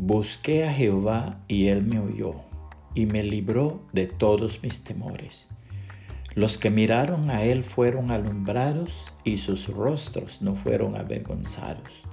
[0.00, 2.36] Busqué a Jehová y él me oyó
[2.94, 5.48] y me libró de todos mis temores.
[6.36, 8.92] Los que miraron a él fueron alumbrados
[9.24, 12.04] y sus rostros no fueron avergonzados.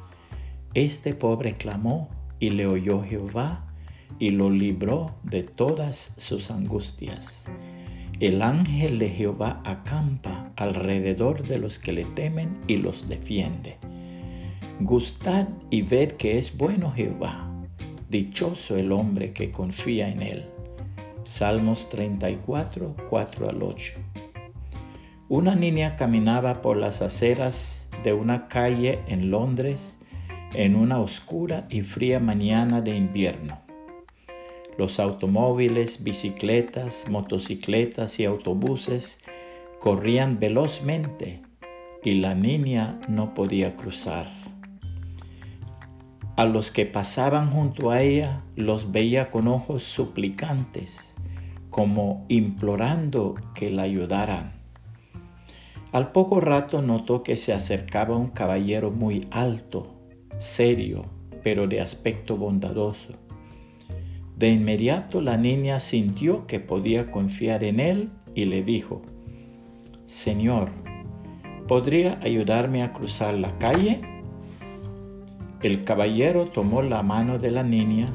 [0.73, 3.71] Este pobre clamó y le oyó Jehová
[4.17, 7.45] y lo libró de todas sus angustias.
[8.19, 13.77] El ángel de Jehová acampa alrededor de los que le temen y los defiende.
[14.79, 17.51] Gustad y ved que es bueno Jehová
[18.09, 20.45] Dichoso el hombre que confía en él.
[21.23, 23.93] Salmos 34, 4 al 8.
[25.27, 29.97] Una niña caminaba por las aceras de una calle en Londres
[30.53, 33.59] en una oscura y fría mañana de invierno.
[34.77, 39.19] Los automóviles, bicicletas, motocicletas y autobuses
[39.79, 41.41] corrían velozmente
[42.03, 44.44] y la niña no podía cruzar.
[46.37, 51.15] A los que pasaban junto a ella los veía con ojos suplicantes,
[51.69, 54.51] como implorando que la ayudaran.
[55.93, 59.95] Al poco rato notó que se acercaba un caballero muy alto,
[60.37, 61.03] serio,
[61.41, 63.13] pero de aspecto bondadoso.
[64.35, 69.03] De inmediato la niña sintió que podía confiar en él y le dijo,
[70.05, 70.69] Señor,
[71.69, 74.14] ¿podría ayudarme a cruzar la calle?
[75.65, 78.05] El caballero tomó la mano de la niña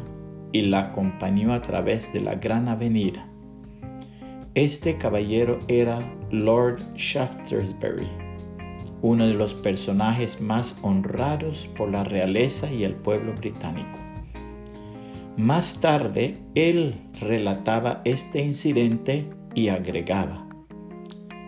[0.52, 3.26] y la acompañó a través de la gran avenida.
[4.54, 5.98] Este caballero era
[6.30, 8.06] Lord Shaftesbury,
[9.02, 13.98] uno de los personajes más honrados por la realeza y el pueblo británico.
[15.36, 20.46] Más tarde, él relataba este incidente y agregaba,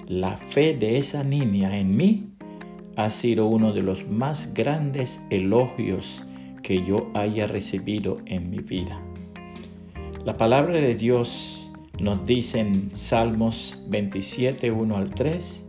[0.09, 2.32] la fe de esa niña en mí
[2.97, 6.27] ha sido uno de los más grandes elogios
[6.63, 9.01] que yo haya recibido en mi vida.
[10.25, 15.67] La palabra de Dios nos dice en Salmos 27, 1 al 3,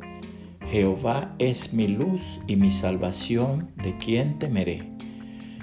[0.70, 4.90] Jehová es mi luz y mi salvación, ¿de quién temeré?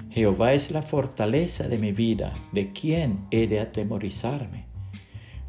[0.09, 4.70] Jehová es la fortaleza de mi vida, ¿de quién he de atemorizarme?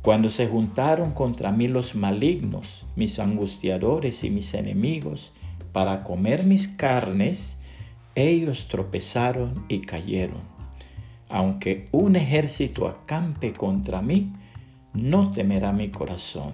[0.03, 5.33] Cuando se juntaron contra mí los malignos, mis angustiadores y mis enemigos,
[5.73, 7.61] para comer mis carnes,
[8.17, 10.43] ellos tropezaron y cayeron.
[11.31, 14.33] Aunque un ejército acampe contra mí,
[14.93, 16.53] no temerá mi corazón.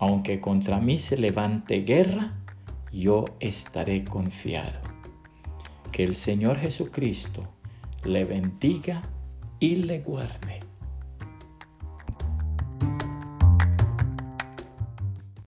[0.00, 2.32] Aunque contra mí se levante guerra,
[2.92, 4.80] yo estaré confiado.
[5.92, 7.44] Que el Señor Jesucristo
[8.04, 9.00] le bendiga
[9.60, 10.57] y le guarde.